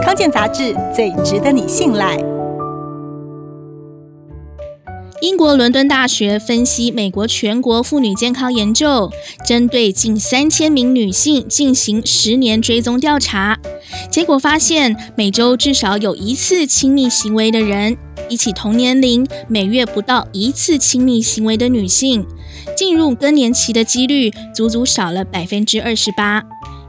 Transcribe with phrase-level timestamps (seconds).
[0.00, 2.16] 康健杂志最值得你信赖。
[5.20, 9.10] 英国伦敦大学分析美国全国妇女健康研究，
[9.46, 13.58] 针对近三千名女性进行十年追踪调查，
[14.10, 17.96] 结果发现，每周至少有一次亲密行为的人，
[18.28, 22.26] 比起同年龄每月不到一次亲密行为的女性，
[22.76, 26.42] 进入更年期的几率足足少了百分之二十八。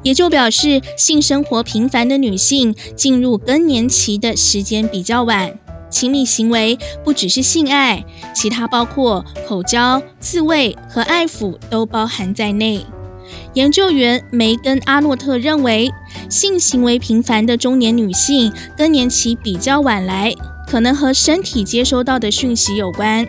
[0.03, 5.57] 也就表示，性生活频繁的女性进入更年期的时间比较晚。
[5.89, 12.85] 亲密行为不只是性爱，其他包括口交、自慰和爱抚都包含在内。
[13.53, 15.91] 研究员梅根·阿诺特认为，
[16.29, 20.33] 性行为频繁的中年女性更年期比较晚来，
[20.67, 23.25] 可能和身体接收到的讯息有关。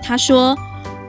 [0.00, 0.56] 他说，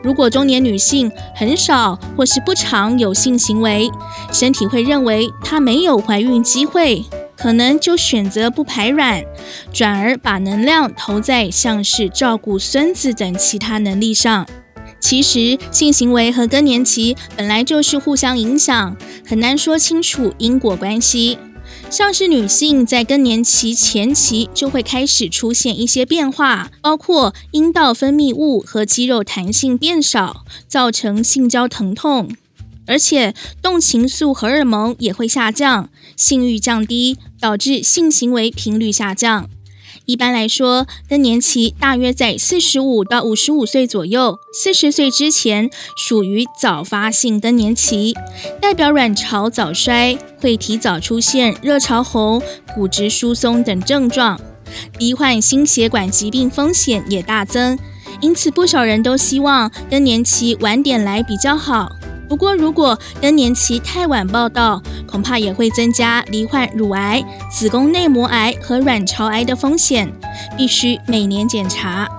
[0.05, 3.89] 如果中年女性很少或是不常有性行为，
[4.31, 7.03] 身体会认为她没有怀孕机会。
[7.35, 9.23] 可能就选择不排卵，
[9.73, 14.47] 转而把能量投在像是照顾孙子等其他能力上。
[14.99, 18.95] 其实，性行为和更年期本来就是互相影响，
[19.27, 21.37] 很难说清楚因果关系。
[21.89, 32.29] 像是女性在更年期前期就会开始出现一些变化，包括阴道分泌物和肌肉弹性变少，造成性交疼痛。
[32.87, 39.49] 而且动情素荷尔蒙也会下降，性欲降低，导致性行为频率下降。
[40.05, 48.13] 一般来说，更年期大约在四十五到五十五岁左右，四十岁之前属于早发性更年期，
[48.61, 52.41] 代表卵巢早衰，会提早出现热潮红、
[52.75, 54.39] 骨质疏松等症状，
[54.99, 57.77] 罹患心血管疾病风险也大增。
[58.21, 61.89] 因此，不少人都希望更年期晚点来比较好。
[62.27, 70.11] 不过，如果更年期太晚报到，恐怕也会增加罹患乳癌、子宫内膜癌和卵巢癌的风险，
[70.57, 72.09] 必须每年检查。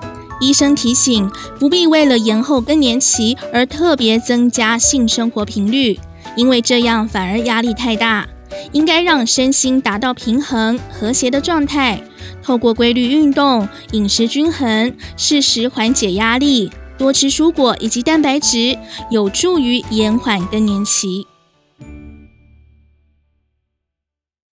[0.41, 5.99] 医生提醒，不必为了延后更年期而特别增加性生活频率，
[6.37, 8.27] 因为这样反而压力太大。
[8.73, 12.01] 应该让身心达到平衡和谐的状态，
[12.43, 16.71] 透过规律运动、饮食均衡，适时缓解压力。
[16.99, 18.79] 多吃蔬果以及蛋白质，
[19.11, 21.27] 有助于延缓更年期。